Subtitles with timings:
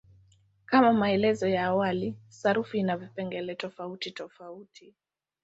[0.65, 4.93] Kama maelezo ya awali, sarufi ina vipengele tofautitofauti.